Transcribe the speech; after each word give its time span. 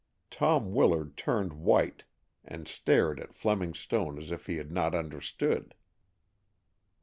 Tom 0.31 0.73
Willard 0.73 1.15
turned 1.15 1.53
white 1.53 2.05
and 2.43 2.67
stared 2.67 3.19
at 3.19 3.35
Fleming 3.35 3.75
Stone 3.75 4.17
as 4.17 4.31
if 4.31 4.47
he 4.47 4.55
had 4.55 4.71
not 4.71 4.95
understood. 4.95 5.75